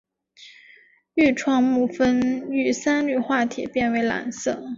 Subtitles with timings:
[1.13, 4.59] 愈创木酚遇三氯化铁变为蓝色。